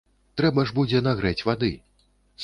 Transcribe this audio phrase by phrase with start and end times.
[0.39, 1.69] Трэба ж будзе нагрэць вады.